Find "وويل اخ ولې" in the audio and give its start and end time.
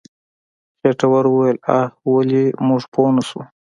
1.29-2.43